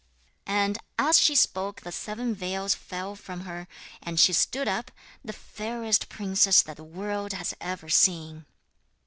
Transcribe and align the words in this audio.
And 0.47 0.79
as 0.97 1.19
she 1.21 1.35
spoke 1.35 1.81
the 1.81 1.91
seven 1.91 2.33
veils 2.33 2.73
fell 2.73 3.15
from 3.15 3.41
her, 3.41 3.67
and 4.01 4.19
she 4.19 4.33
stood 4.33 4.67
up, 4.67 4.89
the 5.23 5.31
fairest 5.31 6.09
princess 6.09 6.63
that 6.63 6.77
the 6.77 6.83
world 6.83 7.33
has 7.33 7.53
ever 7.61 7.87
seen. 7.87 8.47